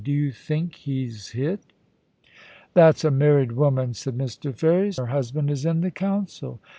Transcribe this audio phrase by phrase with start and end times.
[0.03, 1.59] Do you think he*s hit?
[2.73, 4.51] That's a married woman/ said Mr.
[4.51, 6.59] Ferris;' her husband is in the Council.